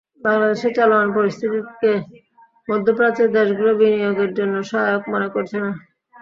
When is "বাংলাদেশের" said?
0.21-0.71